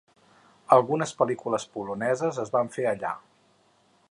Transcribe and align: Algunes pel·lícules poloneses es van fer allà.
Algunes 0.77 1.13
pel·lícules 1.19 1.67
poloneses 1.75 2.43
es 2.45 2.53
van 2.57 2.73
fer 2.79 2.89
allà. 2.95 3.17